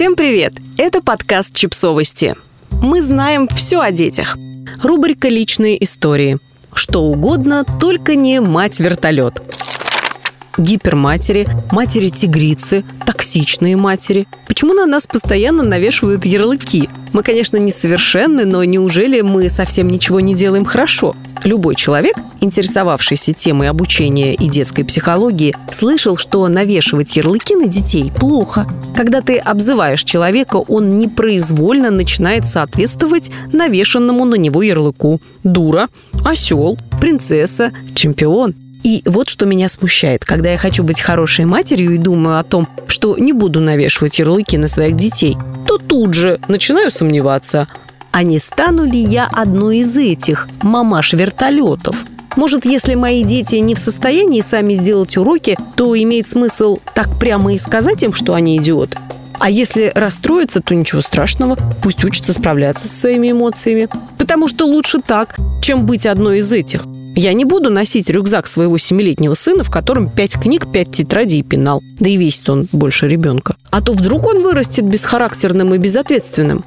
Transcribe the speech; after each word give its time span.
Всем 0.00 0.16
привет! 0.16 0.54
Это 0.78 1.02
подкаст 1.02 1.54
«Чипсовости». 1.54 2.34
Мы 2.70 3.02
знаем 3.02 3.46
все 3.48 3.80
о 3.80 3.90
детях. 3.90 4.38
Рубрика 4.82 5.28
«Личные 5.28 5.84
истории». 5.84 6.38
Что 6.72 7.02
угодно, 7.02 7.66
только 7.78 8.14
не 8.14 8.40
мать-вертолет. 8.40 9.42
Гиперматери, 10.56 11.46
матери-тигрицы, 11.70 12.82
токсичные 13.04 13.76
матери. 13.76 14.26
Почему 14.60 14.74
на 14.74 14.84
нас 14.84 15.06
постоянно 15.06 15.62
навешивают 15.62 16.26
ярлыки? 16.26 16.90
Мы, 17.14 17.22
конечно, 17.22 17.56
несовершенны, 17.56 18.44
но 18.44 18.62
неужели 18.62 19.22
мы 19.22 19.48
совсем 19.48 19.88
ничего 19.88 20.20
не 20.20 20.34
делаем 20.34 20.66
хорошо? 20.66 21.16
Любой 21.44 21.76
человек, 21.76 22.14
интересовавшийся 22.42 23.32
темой 23.32 23.70
обучения 23.70 24.34
и 24.34 24.50
детской 24.50 24.82
психологии, 24.82 25.56
слышал, 25.70 26.18
что 26.18 26.46
навешивать 26.46 27.16
ярлыки 27.16 27.54
на 27.56 27.68
детей 27.68 28.12
плохо. 28.14 28.66
Когда 28.94 29.22
ты 29.22 29.38
обзываешь 29.38 30.04
человека, 30.04 30.56
он 30.56 30.98
непроизвольно 30.98 31.90
начинает 31.90 32.46
соответствовать 32.46 33.30
навешенному 33.54 34.26
на 34.26 34.34
него 34.34 34.60
ярлыку. 34.60 35.22
Дура, 35.42 35.88
осел, 36.22 36.76
принцесса, 37.00 37.72
чемпион. 37.94 38.54
И 38.82 39.02
вот 39.04 39.28
что 39.28 39.46
меня 39.46 39.68
смущает, 39.68 40.24
когда 40.24 40.50
я 40.50 40.58
хочу 40.58 40.82
быть 40.82 41.00
хорошей 41.00 41.44
матерью 41.44 41.94
и 41.94 41.98
думаю 41.98 42.38
о 42.38 42.42
том, 42.42 42.66
что 42.86 43.16
не 43.18 43.32
буду 43.32 43.60
навешивать 43.60 44.18
ярлыки 44.18 44.56
на 44.56 44.68
своих 44.68 44.96
детей, 44.96 45.36
то 45.66 45.78
тут 45.78 46.14
же 46.14 46.40
начинаю 46.48 46.90
сомневаться, 46.90 47.68
а 48.10 48.22
не 48.22 48.38
стану 48.38 48.84
ли 48.84 48.98
я 48.98 49.28
одной 49.30 49.78
из 49.78 49.96
этих 49.96 50.48
мамаш 50.62 51.12
вертолетов? 51.12 52.04
Может, 52.36 52.64
если 52.64 52.94
мои 52.94 53.22
дети 53.22 53.56
не 53.56 53.74
в 53.74 53.78
состоянии 53.78 54.40
сами 54.40 54.74
сделать 54.74 55.16
уроки, 55.16 55.58
то 55.76 55.96
имеет 56.00 56.26
смысл 56.26 56.78
так 56.94 57.18
прямо 57.18 57.54
и 57.54 57.58
сказать 57.58 58.02
им, 58.02 58.12
что 58.12 58.34
они 58.34 58.56
идиоты? 58.56 58.96
А 59.40 59.48
если 59.48 59.90
расстроиться, 59.94 60.60
то 60.60 60.74
ничего 60.74 61.00
страшного. 61.00 61.56
Пусть 61.82 62.04
учатся 62.04 62.34
справляться 62.34 62.86
со 62.86 62.94
своими 62.94 63.32
эмоциями. 63.32 63.88
Потому 64.18 64.46
что 64.48 64.66
лучше 64.66 65.00
так, 65.00 65.36
чем 65.62 65.86
быть 65.86 66.06
одной 66.06 66.38
из 66.38 66.52
этих. 66.52 66.84
Я 67.16 67.32
не 67.32 67.44
буду 67.44 67.70
носить 67.70 68.08
рюкзак 68.08 68.46
своего 68.46 68.78
семилетнего 68.78 69.34
сына, 69.34 69.64
в 69.64 69.70
котором 69.70 70.08
пять 70.10 70.38
книг, 70.38 70.70
пять 70.70 70.92
тетрадей 70.92 71.40
и 71.40 71.42
пенал. 71.42 71.82
Да 71.98 72.08
и 72.08 72.16
весит 72.16 72.48
он 72.50 72.68
больше 72.70 73.08
ребенка. 73.08 73.56
А 73.70 73.80
то 73.80 73.92
вдруг 73.92 74.26
он 74.26 74.42
вырастет 74.42 74.84
бесхарактерным 74.84 75.74
и 75.74 75.78
безответственным. 75.78 76.64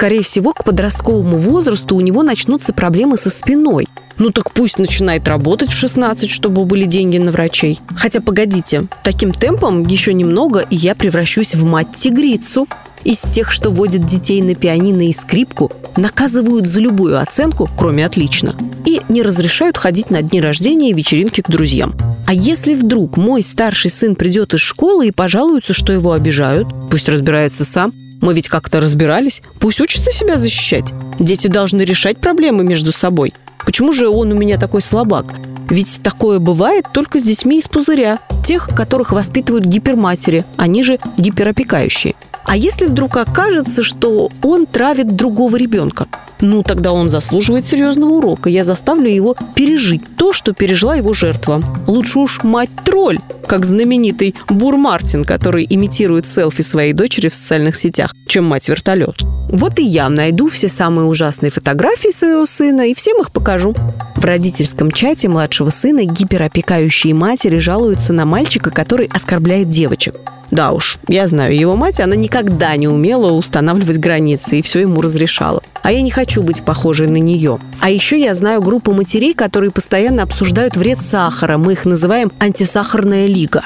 Скорее 0.00 0.22
всего, 0.22 0.54
к 0.54 0.64
подростковому 0.64 1.36
возрасту 1.36 1.94
у 1.94 2.00
него 2.00 2.22
начнутся 2.22 2.72
проблемы 2.72 3.18
со 3.18 3.28
спиной. 3.28 3.86
Ну 4.16 4.30
так 4.30 4.50
пусть 4.50 4.78
начинает 4.78 5.28
работать 5.28 5.68
в 5.68 5.74
16, 5.74 6.30
чтобы 6.30 6.64
были 6.64 6.86
деньги 6.86 7.18
на 7.18 7.30
врачей. 7.30 7.78
Хотя 7.96 8.22
погодите, 8.22 8.84
таким 9.04 9.32
темпом 9.32 9.86
еще 9.86 10.14
немного, 10.14 10.60
и 10.60 10.74
я 10.74 10.94
превращусь 10.94 11.54
в 11.54 11.66
мать-тигрицу. 11.66 12.66
Из 13.04 13.20
тех, 13.20 13.52
что 13.52 13.68
водят 13.68 14.06
детей 14.06 14.40
на 14.40 14.54
пианино 14.54 15.06
и 15.06 15.12
скрипку, 15.12 15.70
наказывают 15.98 16.66
за 16.66 16.80
любую 16.80 17.20
оценку, 17.20 17.68
кроме 17.76 18.06
«отлично», 18.06 18.54
и 18.86 19.02
не 19.10 19.20
разрешают 19.20 19.76
ходить 19.76 20.08
на 20.10 20.22
дни 20.22 20.40
рождения 20.40 20.92
и 20.92 20.94
вечеринки 20.94 21.42
к 21.42 21.50
друзьям. 21.50 21.94
А 22.26 22.32
если 22.32 22.72
вдруг 22.72 23.18
мой 23.18 23.42
старший 23.42 23.90
сын 23.90 24.14
придет 24.14 24.54
из 24.54 24.60
школы 24.60 25.08
и 25.08 25.12
пожалуется, 25.12 25.74
что 25.74 25.92
его 25.92 26.12
обижают, 26.12 26.68
пусть 26.90 27.10
разбирается 27.10 27.66
сам, 27.66 27.92
мы 28.20 28.34
ведь 28.34 28.48
как-то 28.48 28.80
разбирались. 28.80 29.42
Пусть 29.58 29.80
учится 29.80 30.10
себя 30.10 30.36
защищать. 30.36 30.92
Дети 31.18 31.46
должны 31.46 31.82
решать 31.82 32.18
проблемы 32.18 32.64
между 32.64 32.92
собой. 32.92 33.32
Почему 33.64 33.92
же 33.92 34.08
он 34.08 34.32
у 34.32 34.34
меня 34.34 34.58
такой 34.58 34.80
слабак? 34.80 35.34
Ведь 35.70 36.00
такое 36.02 36.40
бывает 36.40 36.86
только 36.92 37.18
с 37.18 37.22
детьми 37.22 37.58
из 37.60 37.68
пузыря, 37.68 38.18
тех, 38.44 38.68
которых 38.74 39.12
воспитывают 39.12 39.64
гиперматери, 39.64 40.44
они 40.56 40.82
же 40.82 40.98
гиперопекающие. 41.16 42.14
А 42.44 42.56
если 42.56 42.86
вдруг 42.86 43.16
окажется, 43.16 43.84
что 43.84 44.28
он 44.42 44.66
травит 44.66 45.14
другого 45.14 45.56
ребенка? 45.56 46.06
Ну, 46.40 46.62
тогда 46.62 46.92
он 46.92 47.10
заслуживает 47.10 47.66
серьезного 47.66 48.14
урока. 48.14 48.48
Я 48.48 48.64
заставлю 48.64 49.08
его 49.08 49.36
пережить 49.54 50.02
то, 50.16 50.32
что 50.32 50.52
пережила 50.52 50.96
его 50.96 51.12
жертва. 51.12 51.62
Лучше 51.86 52.18
уж 52.18 52.42
мать-тролль, 52.42 53.18
как 53.46 53.64
знаменитый 53.64 54.34
Бур 54.48 54.76
Мартин, 54.76 55.24
который 55.24 55.66
имитирует 55.68 56.26
селфи 56.26 56.62
своей 56.62 56.92
дочери 56.92 57.28
в 57.28 57.34
социальных 57.34 57.76
сетях, 57.76 58.14
чем 58.26 58.46
мать-вертолет. 58.46 59.22
Вот 59.52 59.80
и 59.80 59.82
я 59.82 60.08
найду 60.08 60.46
все 60.46 60.68
самые 60.68 61.06
ужасные 61.06 61.50
фотографии 61.50 62.10
своего 62.10 62.46
сына 62.46 62.88
и 62.88 62.94
всем 62.94 63.20
их 63.20 63.32
покажу. 63.32 63.74
В 64.14 64.24
родительском 64.24 64.92
чате 64.92 65.28
младшего 65.28 65.70
сына 65.70 66.04
гиперопекающие 66.04 67.14
матери 67.14 67.58
жалуются 67.58 68.12
на 68.12 68.24
мальчика, 68.24 68.70
который 68.70 69.10
оскорбляет 69.12 69.68
девочек. 69.68 70.14
Да 70.52 70.72
уж, 70.72 70.98
я 71.08 71.26
знаю, 71.26 71.56
его 71.56 71.74
мать, 71.74 72.00
она 72.00 72.14
никогда 72.16 72.76
не 72.76 72.86
умела 72.86 73.32
устанавливать 73.32 73.98
границы 73.98 74.58
и 74.58 74.62
все 74.62 74.80
ему 74.80 75.00
разрешала. 75.00 75.62
А 75.82 75.90
я 75.90 76.00
не 76.02 76.10
хочу 76.10 76.42
быть 76.42 76.62
похожей 76.62 77.08
на 77.08 77.18
нее. 77.18 77.58
А 77.80 77.90
еще 77.90 78.20
я 78.20 78.34
знаю 78.34 78.62
группу 78.62 78.92
матерей, 78.92 79.34
которые 79.34 79.70
постоянно 79.70 80.22
обсуждают 80.22 80.76
вред 80.76 81.00
сахара. 81.00 81.56
Мы 81.56 81.72
их 81.72 81.86
называем 81.86 82.30
антисахарная 82.38 83.26
лига. 83.26 83.62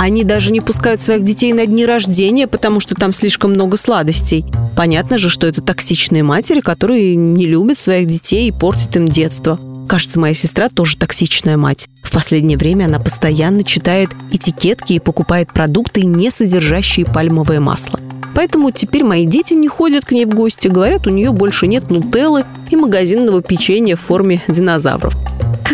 Они 0.00 0.24
даже 0.24 0.50
не 0.50 0.62
пускают 0.62 1.02
своих 1.02 1.24
детей 1.24 1.52
на 1.52 1.66
дни 1.66 1.84
рождения, 1.84 2.46
потому 2.46 2.80
что 2.80 2.94
там 2.94 3.12
слишком 3.12 3.50
много 3.50 3.76
сладостей. 3.76 4.46
Понятно 4.74 5.18
же, 5.18 5.28
что 5.28 5.46
это 5.46 5.60
токсичные 5.60 6.22
матери, 6.22 6.60
которые 6.60 7.14
не 7.16 7.44
любят 7.44 7.76
своих 7.76 8.06
детей 8.06 8.48
и 8.48 8.50
портят 8.50 8.96
им 8.96 9.06
детство. 9.06 9.60
Кажется, 9.86 10.18
моя 10.18 10.32
сестра 10.32 10.70
тоже 10.70 10.96
токсичная 10.96 11.58
мать. 11.58 11.86
В 12.02 12.12
последнее 12.12 12.56
время 12.56 12.86
она 12.86 12.98
постоянно 12.98 13.62
читает 13.62 14.08
этикетки 14.32 14.94
и 14.94 15.00
покупает 15.00 15.52
продукты, 15.52 16.06
не 16.06 16.30
содержащие 16.30 17.04
пальмовое 17.04 17.60
масло. 17.60 18.00
Поэтому 18.34 18.70
теперь 18.70 19.04
мои 19.04 19.26
дети 19.26 19.52
не 19.52 19.68
ходят 19.68 20.06
к 20.06 20.12
ней 20.12 20.24
в 20.24 20.30
гости, 20.30 20.68
говорят, 20.68 21.06
у 21.06 21.10
нее 21.10 21.30
больше 21.30 21.66
нет 21.66 21.90
нутеллы 21.90 22.44
и 22.70 22.76
магазинного 22.76 23.42
печенья 23.42 23.96
в 23.96 24.00
форме 24.00 24.40
динозавров. 24.48 25.14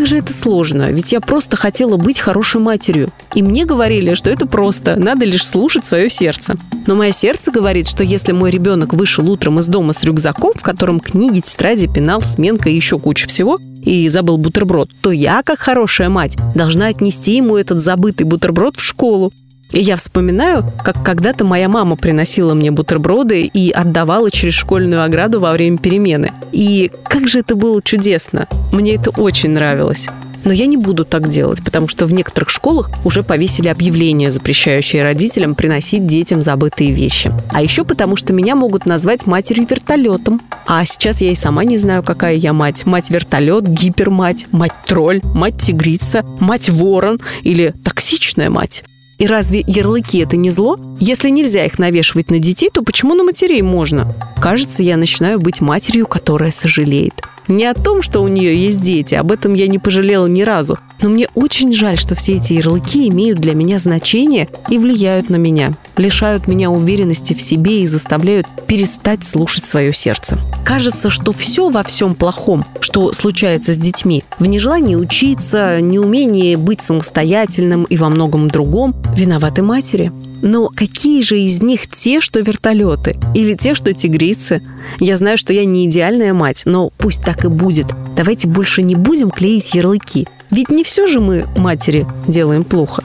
Же 0.06 0.18
это 0.18 0.32
сложно, 0.32 0.92
ведь 0.92 1.10
я 1.10 1.20
просто 1.20 1.56
хотела 1.56 1.96
быть 1.96 2.20
хорошей 2.20 2.60
матерью. 2.60 3.08
И 3.34 3.42
мне 3.42 3.64
говорили, 3.66 4.14
что 4.14 4.30
это 4.30 4.46
просто, 4.46 4.94
надо 4.94 5.24
лишь 5.24 5.44
слушать 5.44 5.84
свое 5.84 6.08
сердце. 6.10 6.54
Но 6.86 6.94
мое 6.94 7.10
сердце 7.10 7.50
говорит, 7.50 7.88
что 7.88 8.04
если 8.04 8.30
мой 8.30 8.52
ребенок 8.52 8.92
вышел 8.92 9.28
утром 9.28 9.58
из 9.58 9.66
дома 9.66 9.92
с 9.92 10.04
рюкзаком, 10.04 10.52
в 10.54 10.62
котором 10.62 11.00
книги, 11.00 11.40
тетради, 11.40 11.88
пенал, 11.92 12.22
сменка 12.22 12.68
и 12.68 12.76
еще 12.76 13.00
куча 13.00 13.26
всего, 13.26 13.58
и 13.82 14.08
забыл 14.08 14.36
бутерброд, 14.36 14.90
то 15.02 15.10
я, 15.10 15.42
как 15.42 15.58
хорошая 15.58 16.08
мать, 16.08 16.36
должна 16.54 16.86
отнести 16.86 17.34
ему 17.34 17.56
этот 17.56 17.80
забытый 17.80 18.26
бутерброд 18.26 18.76
в 18.76 18.84
школу. 18.84 19.32
И 19.72 19.80
я 19.80 19.96
вспоминаю, 19.96 20.64
как 20.84 21.02
когда-то 21.04 21.44
моя 21.44 21.68
мама 21.68 21.96
приносила 21.96 22.54
мне 22.54 22.70
бутерброды 22.70 23.42
и 23.42 23.70
отдавала 23.70 24.30
через 24.30 24.54
школьную 24.54 25.02
ограду 25.04 25.40
во 25.40 25.52
время 25.52 25.78
перемены. 25.78 26.32
И 26.52 26.90
как 27.04 27.28
же 27.28 27.40
это 27.40 27.56
было 27.56 27.82
чудесно. 27.82 28.46
Мне 28.72 28.94
это 28.94 29.10
очень 29.10 29.50
нравилось. 29.50 30.08
Но 30.46 30.52
я 30.52 30.66
не 30.66 30.76
буду 30.76 31.04
так 31.04 31.28
делать, 31.28 31.62
потому 31.64 31.88
что 31.88 32.06
в 32.06 32.14
некоторых 32.14 32.50
школах 32.50 32.88
уже 33.04 33.24
повесили 33.24 33.66
объявление, 33.66 34.30
запрещающее 34.30 35.02
родителям 35.02 35.56
приносить 35.56 36.06
детям 36.06 36.40
забытые 36.40 36.92
вещи. 36.92 37.32
А 37.50 37.60
еще 37.60 37.82
потому, 37.82 38.14
что 38.14 38.32
меня 38.32 38.54
могут 38.54 38.86
назвать 38.86 39.26
матерью-вертолетом. 39.26 40.40
А 40.66 40.84
сейчас 40.84 41.20
я 41.20 41.32
и 41.32 41.34
сама 41.34 41.64
не 41.64 41.78
знаю, 41.78 42.04
какая 42.04 42.36
я 42.36 42.52
мать. 42.52 42.86
Мать-вертолет, 42.86 43.68
гипермать, 43.68 44.46
мать-тролль, 44.52 45.20
мать-тигрица, 45.24 46.24
мать-ворон 46.38 47.20
или 47.42 47.74
токсичная 47.82 48.48
мать. 48.48 48.84
И 49.18 49.26
разве 49.26 49.64
ярлыки 49.66 50.18
это 50.18 50.36
не 50.36 50.50
зло? 50.50 50.76
Если 51.00 51.30
нельзя 51.30 51.64
их 51.64 51.78
навешивать 51.78 52.30
на 52.30 52.38
детей, 52.38 52.70
то 52.72 52.82
почему 52.82 53.14
на 53.14 53.24
матерей 53.24 53.62
можно? 53.62 54.14
Кажется, 54.40 54.82
я 54.82 54.96
начинаю 54.96 55.40
быть 55.40 55.60
матерью, 55.60 56.06
которая 56.06 56.50
сожалеет. 56.50 57.14
Не 57.48 57.66
о 57.66 57.74
том, 57.74 58.02
что 58.02 58.20
у 58.20 58.28
нее 58.28 58.56
есть 58.56 58.80
дети, 58.80 59.14
об 59.14 59.30
этом 59.30 59.54
я 59.54 59.68
не 59.68 59.78
пожалела 59.78 60.26
ни 60.26 60.42
разу. 60.42 60.78
Но 61.02 61.08
мне 61.08 61.28
очень 61.34 61.72
жаль, 61.72 61.96
что 61.96 62.14
все 62.14 62.36
эти 62.36 62.54
ярлыки 62.54 63.08
имеют 63.08 63.38
для 63.38 63.54
меня 63.54 63.78
значение 63.78 64.48
и 64.70 64.78
влияют 64.78 65.28
на 65.28 65.36
меня, 65.36 65.74
лишают 65.96 66.48
меня 66.48 66.70
уверенности 66.70 67.34
в 67.34 67.40
себе 67.40 67.82
и 67.82 67.86
заставляют 67.86 68.46
перестать 68.66 69.22
слушать 69.22 69.64
свое 69.64 69.92
сердце. 69.92 70.38
Кажется, 70.64 71.10
что 71.10 71.32
все 71.32 71.68
во 71.68 71.82
всем 71.82 72.14
плохом, 72.14 72.64
что 72.80 73.12
случается 73.12 73.74
с 73.74 73.76
детьми, 73.76 74.24
в 74.38 74.46
нежелании 74.46 74.96
учиться, 74.96 75.80
неумении 75.80 76.56
быть 76.56 76.80
самостоятельным 76.80 77.84
и 77.84 77.96
во 77.96 78.08
многом 78.08 78.48
другом, 78.48 78.94
виноваты 79.14 79.62
матери. 79.62 80.12
Но 80.42 80.68
какие 80.68 81.22
же 81.22 81.40
из 81.40 81.62
них 81.62 81.88
те, 81.88 82.20
что 82.20 82.40
вертолеты? 82.40 83.16
Или 83.34 83.54
те, 83.54 83.74
что 83.74 83.92
тигрицы? 83.92 84.62
Я 85.00 85.16
знаю, 85.16 85.38
что 85.38 85.52
я 85.52 85.64
не 85.64 85.86
идеальная 85.86 86.34
мать, 86.34 86.62
но 86.66 86.90
пусть 86.98 87.22
так 87.36 87.44
и 87.44 87.48
будет. 87.48 87.86
Давайте 88.14 88.48
больше 88.48 88.82
не 88.82 88.94
будем 88.94 89.30
клеить 89.30 89.74
ярлыки. 89.74 90.26
Ведь 90.50 90.70
не 90.70 90.84
все 90.84 91.06
же 91.06 91.20
мы, 91.20 91.46
матери, 91.56 92.06
делаем 92.26 92.64
плохо. 92.64 93.04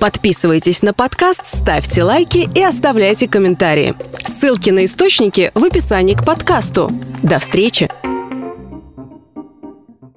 Подписывайтесь 0.00 0.82
на 0.82 0.92
подкаст, 0.92 1.46
ставьте 1.46 2.02
лайки 2.02 2.48
и 2.54 2.62
оставляйте 2.62 3.28
комментарии. 3.28 3.94
Ссылки 4.18 4.70
на 4.70 4.84
источники 4.84 5.50
в 5.54 5.64
описании 5.64 6.14
к 6.14 6.24
подкасту. 6.24 6.90
До 7.22 7.38
встречи! 7.38 7.88